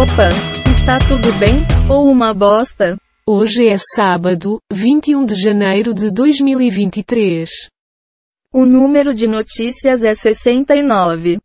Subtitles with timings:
[0.00, 0.30] Opa,
[0.70, 1.56] está tudo bem?
[1.86, 2.96] Ou uma bosta?
[3.26, 7.50] Hoje é sábado, 21 de janeiro de 2023.
[8.50, 11.36] O número de notícias é 69.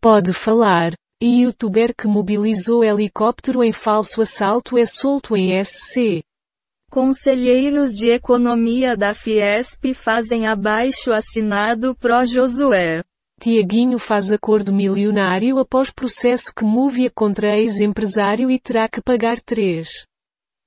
[0.00, 0.92] Pode falar.
[1.22, 6.24] Youtuber que mobilizou helicóptero em falso assalto é solto em SC.
[6.90, 13.04] Conselheiros de Economia da Fiesp fazem abaixo assinado pró Josué.
[13.40, 20.04] Tiaguinho faz acordo milionário após processo que movia contra ex-empresário e terá que pagar 3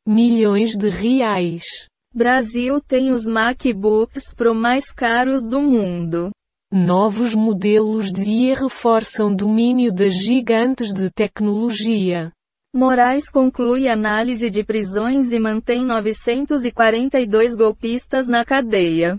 [0.08, 1.63] milhões de reais.
[2.12, 6.32] Brasil tem os MacBooks Pro mais caros do mundo.
[6.72, 12.32] Novos modelos de IA reforçam domínio das gigantes de tecnologia.
[12.76, 19.16] Moraes conclui análise de prisões e mantém 942 golpistas na cadeia.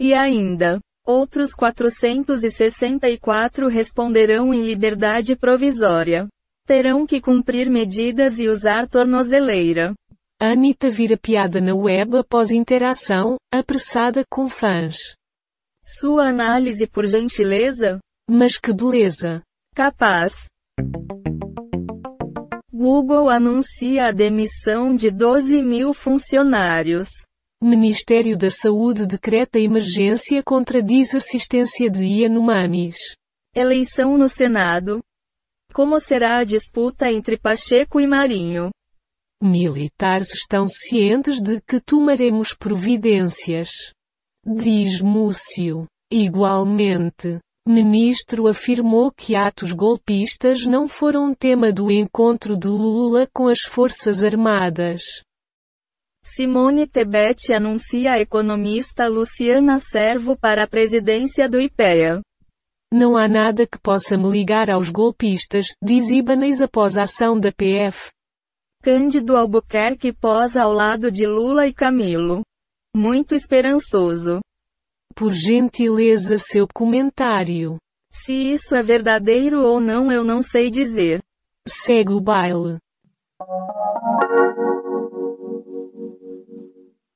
[0.00, 6.28] E ainda, outros 464 responderão em liberdade provisória.
[6.66, 9.94] Terão que cumprir medidas e usar tornozeleira.
[10.40, 14.96] Anitta vira piada na web após interação, apressada com fãs.
[15.84, 17.98] Sua análise por gentileza?
[18.28, 19.42] Mas que beleza!
[19.74, 20.46] Capaz.
[22.72, 27.08] Google anuncia a demissão de 12 mil funcionários.
[27.64, 32.96] Ministério da Saúde decreta emergência contra desassistência de Yanomamis.
[33.54, 35.00] Eleição no Senado.
[35.72, 38.70] Como será a disputa entre Pacheco e Marinho?
[39.40, 43.70] Militares estão cientes de que tomaremos providências.
[44.44, 45.86] Diz Múcio.
[46.10, 53.60] Igualmente, ministro afirmou que atos golpistas não foram tema do encontro de Lula com as
[53.60, 55.22] Forças Armadas.
[56.24, 62.20] Simone Tebet anuncia a economista Luciana Servo para a presidência do IPEA.
[62.92, 67.50] Não há nada que possa me ligar aos golpistas, diz Ibanez após a ação da
[67.52, 68.10] PF.
[68.82, 72.42] Cândido Albuquerque posa ao lado de Lula e Camilo
[72.94, 74.40] muito esperançoso.
[75.14, 77.78] Por gentileza seu comentário.
[78.10, 81.22] Se isso é verdadeiro ou não eu não sei dizer.
[81.66, 82.78] Segue o baile.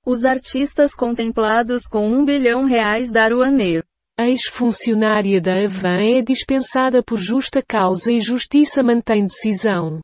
[0.09, 3.83] Os artistas contemplados com um bilhão reais da Rouanet.
[4.17, 9.99] Ex-funcionária da Avan é dispensada por justa causa e justiça mantém decisão.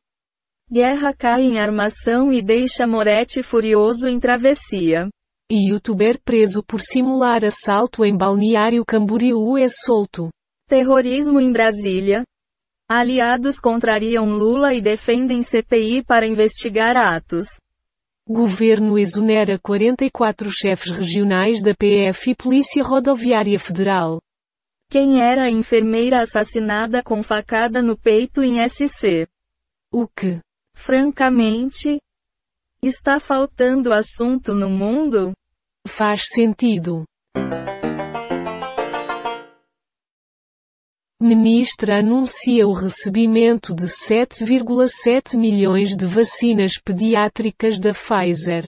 [0.69, 5.09] Guerra cai em armação e deixa Moretti furioso em travessia.
[5.49, 10.31] E youtuber preso por simular assalto em Balneário Camboriú é solto.
[10.69, 12.25] Terrorismo em Brasília.
[12.91, 17.47] Aliados contrariam Lula e defendem CPI para investigar atos.
[18.32, 24.22] Governo exonera 44 chefes regionais da PF e Polícia Rodoviária Federal.
[24.91, 29.28] Quem era a enfermeira assassinada com facada no peito em SC?
[29.93, 30.41] O que?
[30.75, 31.98] Francamente,
[32.82, 35.32] está faltando assunto no mundo?
[35.87, 37.04] Faz sentido.
[41.25, 48.65] Ministra anuncia o recebimento de 7,7 milhões de vacinas pediátricas da Pfizer.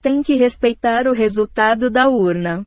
[0.00, 2.62] Tem que respeitar o resultado da urna.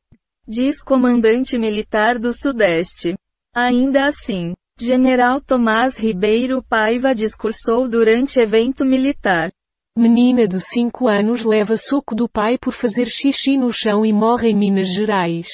[0.45, 3.15] Diz comandante militar do Sudeste.
[3.55, 9.49] Ainda assim, General Tomás Ribeiro Paiva discursou durante evento militar.
[9.97, 14.49] Menina de 5 anos leva soco do pai por fazer xixi no chão e morre
[14.49, 15.47] em Minas Gerais.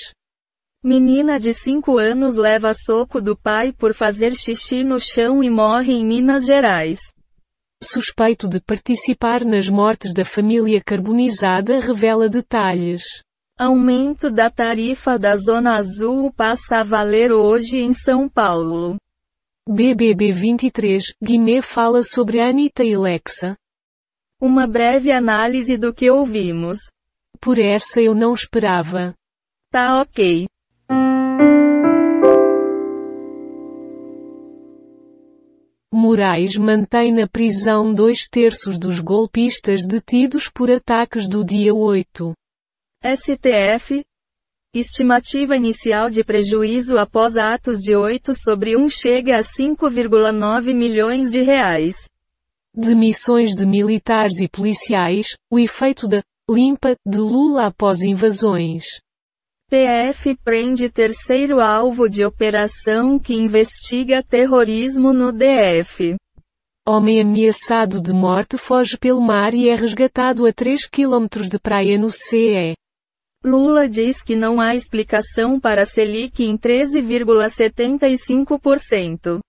[0.81, 5.91] Menina de 5 anos leva soco do pai por fazer xixi no chão e morre
[5.91, 6.99] em Minas Gerais.
[7.83, 13.03] Suspeito de participar nas mortes da família carbonizada revela detalhes.
[13.57, 18.95] Aumento da tarifa da Zona Azul passa a valer hoje em São Paulo.
[19.67, 23.53] BBB 23, Guimê fala sobre Anitta e Lexa.
[24.41, 26.77] Uma breve análise do que ouvimos.
[27.41, 29.13] Por essa eu não esperava.
[29.69, 30.47] Tá ok.
[36.19, 42.33] Moraes mantém na prisão dois terços dos golpistas detidos por ataques do dia 8.
[43.01, 44.03] STF.
[44.75, 51.41] Estimativa inicial de prejuízo após atos de 8 sobre 1 chega a 5,9 milhões de
[51.41, 51.95] reais.
[52.75, 58.99] Demissões de militares e policiais, o efeito da limpa de Lula após invasões.
[59.69, 66.15] PF prende terceiro alvo de operação que investiga terrorismo no DF.
[66.87, 71.99] Homem ameaçado de morte foge pelo mar e é resgatado a 3 km de praia
[71.99, 72.73] no CE.
[73.45, 79.39] Lula diz que não há explicação para Selic em 13,75%.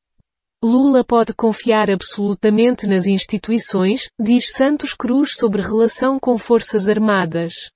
[0.63, 7.71] Lula pode confiar absolutamente nas instituições, diz Santos Cruz sobre relação com Forças Armadas.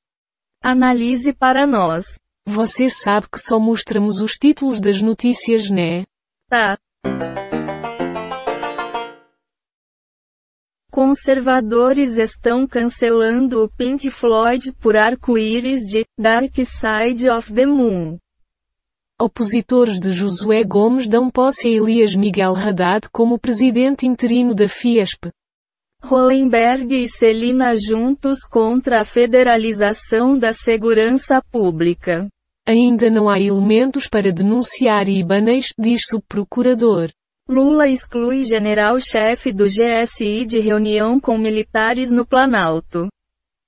[0.63, 2.23] Analise para nós.
[2.47, 6.05] Você sabe que só mostramos os títulos das notícias, né?
[6.49, 6.77] Tá.
[10.91, 18.19] Conservadores estão cancelando o Pink Floyd por arco-íris de Dark Side of the Moon.
[19.21, 25.31] Opositores de Josué Gomes dão posse a Elias Miguel Haddad como presidente interino da Fiesp.
[26.07, 32.29] Hollenberg e Celina juntos contra a federalização da segurança pública.
[32.67, 37.11] Ainda não há elementos para denunciar Ibanez, diz subprocurador.
[37.49, 43.09] Lula exclui general-chefe do GSI de reunião com militares no Planalto.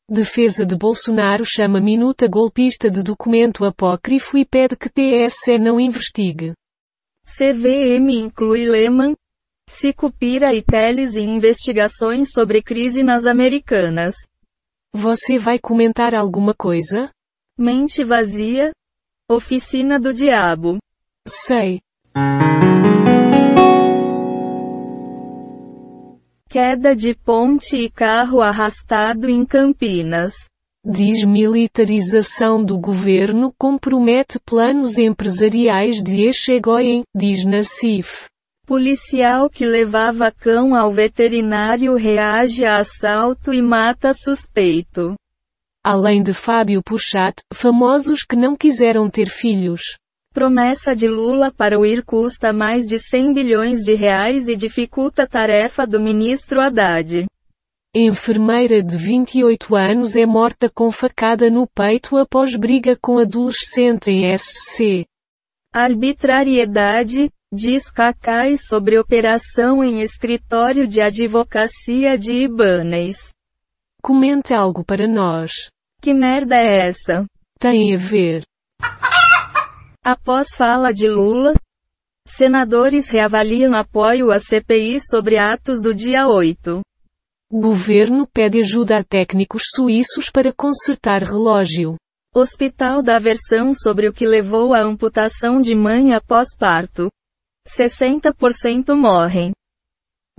[0.09, 6.53] Defesa de Bolsonaro chama minuta golpista de documento apócrifo e pede que TSE não investigue.
[7.25, 9.15] CVM inclui Lehman,
[9.69, 14.15] Sicupira e Teles em investigações sobre crise nas Americanas.
[14.93, 17.11] Você vai comentar alguma coisa?
[17.59, 18.71] Mente vazia?
[19.29, 20.79] Oficina do Diabo.
[21.29, 21.81] Sei.
[26.49, 30.33] Queda de ponte e carro arrastado em Campinas.
[30.83, 38.27] Desmilitarização do governo compromete planos empresariais de Echegoyen, diz Nassif.
[38.67, 45.15] Policial que levava cão ao veterinário reage a assalto e mata suspeito.
[45.85, 49.97] Além de Fábio Puchat, famosos que não quiseram ter filhos.
[50.35, 55.23] Promessa de Lula para o IR custa mais de 100 bilhões de reais e dificulta
[55.23, 57.25] a tarefa do ministro Haddad.
[57.95, 64.37] Enfermeira de 28 anos é morta com facada no peito após briga com adolescente em
[64.37, 65.07] SC.
[65.73, 73.31] Arbitrariedade, diz Cacai sobre operação em escritório de advocacia de Ibanez.
[74.03, 75.69] Comente algo para nós.
[76.01, 77.25] Que merda é essa?
[77.59, 78.45] Tem a ver.
[80.05, 81.55] Após fala de Lula,
[82.27, 86.81] senadores reavaliam apoio à CPI sobre atos do dia 8.
[87.51, 91.97] Governo pede ajuda a técnicos suíços para consertar relógio.
[92.35, 97.09] Hospital dá versão sobre o que levou à amputação de mãe após parto.
[97.67, 99.53] 60% morrem.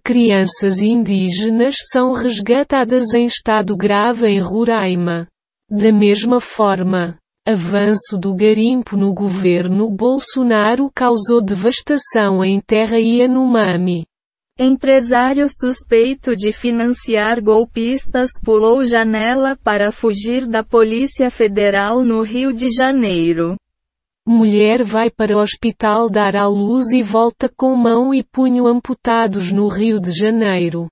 [0.03, 5.27] Crianças indígenas são resgatadas em estado grave em Roraima.
[5.69, 14.05] Da mesma forma, avanço do garimpo no governo Bolsonaro causou devastação em terra Yanomami.
[14.57, 22.69] Empresário suspeito de financiar golpistas pulou janela para fugir da Polícia Federal no Rio de
[22.69, 23.55] Janeiro.
[24.29, 29.53] Mulher vai para o hospital dar à luz e volta com mão e punho amputados
[29.53, 30.89] no Rio de Janeiro.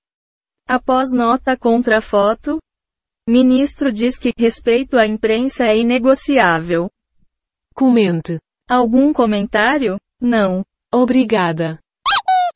[0.66, 2.60] Após nota contra foto,
[3.28, 6.90] Ministro diz que respeito à imprensa é inegociável.
[7.74, 8.40] Comente.
[8.70, 9.98] Algum comentário?
[10.22, 10.64] Não.
[10.94, 11.78] Obrigada.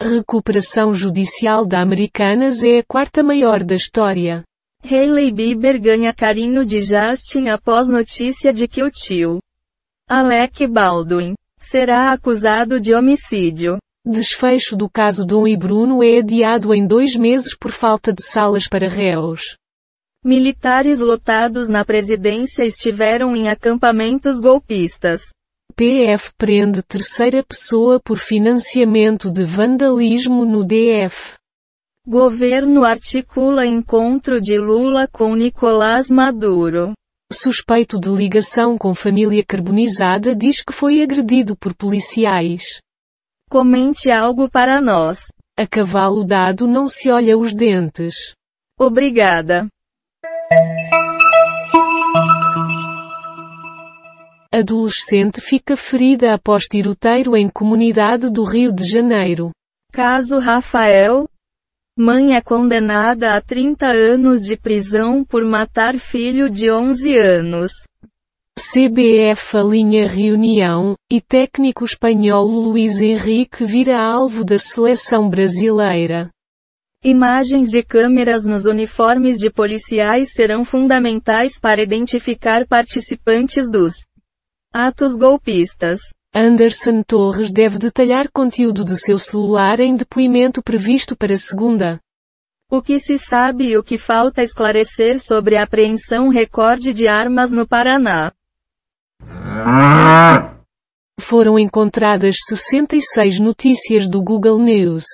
[0.01, 4.45] Recuperação judicial da Americanas é a quarta maior da história.
[4.81, 9.41] Hailey Bieber ganha carinho de Justin após notícia de que o tio
[10.11, 13.77] Alec Baldwin será acusado de homicídio.
[14.03, 18.67] Desfecho do caso Dom e Bruno é adiado em dois meses por falta de salas
[18.67, 19.55] para réus.
[20.25, 25.29] Militares lotados na presidência estiveram em acampamentos golpistas.
[25.75, 31.35] PF prende terceira pessoa por financiamento de vandalismo no DF.
[32.07, 36.93] Governo articula encontro de Lula com Nicolás Maduro.
[37.31, 42.81] Suspeito de ligação com família carbonizada diz que foi agredido por policiais.
[43.47, 45.19] Comente algo para nós.
[45.55, 48.33] A cavalo dado não se olha os dentes.
[48.79, 49.67] Obrigada.
[54.51, 59.51] Adolescente fica ferida após tiroteio em comunidade do Rio de Janeiro.
[59.93, 61.28] Caso Rafael.
[62.01, 67.71] Mãe é condenada a 30 anos de prisão por matar filho de 11 anos.
[68.57, 76.29] CBF alinha reunião, e técnico espanhol Luiz Henrique vira alvo da seleção brasileira.
[77.03, 83.91] Imagens de câmeras nos uniformes de policiais serão fundamentais para identificar participantes dos
[84.73, 85.99] atos golpistas.
[86.33, 91.99] Anderson Torres deve detalhar conteúdo de seu celular em depoimento previsto para segunda.
[92.71, 97.49] O que se sabe e o que falta esclarecer sobre a apreensão recorde de armas
[97.49, 98.31] no Paraná.
[101.19, 105.05] foram encontradas 66 notícias do Google News,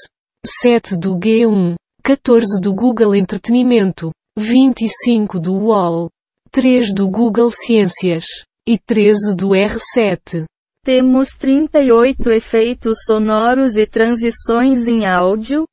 [0.45, 6.10] 7 do G1, 14 do Google Entretenimento, 25 do UOL,
[6.51, 8.25] 3 do Google Ciências
[8.67, 10.45] e 13 do R7.
[10.86, 15.68] Temos 38 efeitos sonoros e transições em áudio,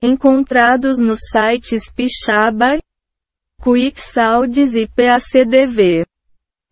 [0.00, 2.78] encontrados nos sites Pixabay,
[3.60, 6.06] QuickSounds e PACDV.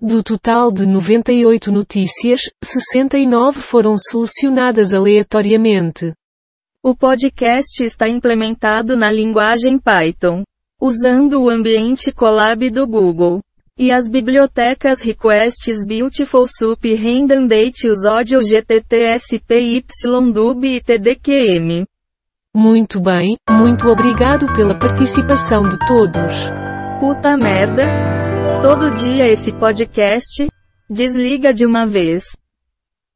[0.01, 6.15] Do total de 98 notícias, 69 foram selecionadas aleatoriamente.
[6.81, 10.45] O podcast está implementado na linguagem Python,
[10.81, 13.41] usando o ambiente Colab do Google.
[13.83, 21.87] E as bibliotecas Requests Beautiful Soup Redundate os Audio GTTSPYDUB e TDQM.
[22.55, 26.51] Muito bem, muito obrigado pela participação de todos.
[27.01, 27.87] Puta merda.
[28.61, 30.47] Todo dia esse podcast.
[30.91, 32.25] Desliga de uma vez.